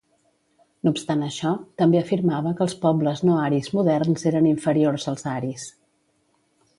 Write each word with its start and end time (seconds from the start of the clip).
No 0.85 0.91
obstant 0.95 1.19
això, 1.25 1.49
també 1.81 1.99
afirmava 1.99 2.53
que 2.61 2.65
els 2.67 2.73
pobles 2.85 3.21
no 3.29 3.35
aris 3.41 3.69
moderns 3.81 4.25
eren 4.31 4.49
inferiors 4.53 5.07
als 5.13 5.27
aris. 5.35 5.67